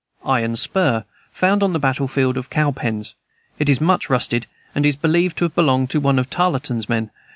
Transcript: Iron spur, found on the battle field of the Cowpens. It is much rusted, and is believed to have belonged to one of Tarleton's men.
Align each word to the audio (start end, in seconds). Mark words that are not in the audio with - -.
Iron 0.25 0.55
spur, 0.55 1.05
found 1.31 1.61
on 1.61 1.73
the 1.73 1.79
battle 1.79 2.07
field 2.07 2.35
of 2.35 2.49
the 2.49 2.55
Cowpens. 2.55 3.13
It 3.59 3.69
is 3.69 3.79
much 3.79 4.09
rusted, 4.09 4.47
and 4.73 4.83
is 4.83 4.95
believed 4.95 5.37
to 5.37 5.45
have 5.45 5.53
belonged 5.53 5.91
to 5.91 5.99
one 5.99 6.17
of 6.17 6.27
Tarleton's 6.27 6.89
men. 6.89 7.11